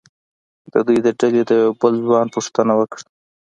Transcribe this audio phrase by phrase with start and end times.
[0.71, 3.01] د دوی د ډلې د یوه بل ځوان پوښتنه وکړه.